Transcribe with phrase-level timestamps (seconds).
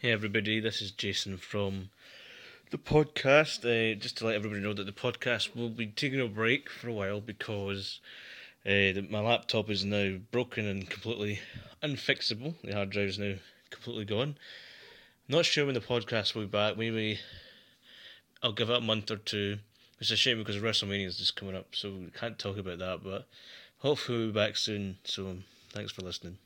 [0.00, 1.90] Hey everybody, this is Jason from
[2.70, 3.66] the podcast.
[3.66, 6.88] Uh, just to let everybody know that the podcast will be taking a break for
[6.88, 8.00] a while because
[8.64, 11.40] uh, my laptop is now broken and completely
[11.82, 12.54] unfixable.
[12.64, 13.34] The hard drive is now
[13.68, 14.36] completely gone.
[15.28, 16.78] Not sure when the podcast will be back.
[16.78, 17.20] Maybe
[18.42, 19.58] I'll give it a month or two.
[20.00, 23.04] It's a shame because WrestleMania is just coming up, so we can't talk about that.
[23.04, 23.26] But
[23.80, 24.96] hopefully we'll be back soon.
[25.04, 25.44] So um,
[25.74, 26.38] thanks for listening.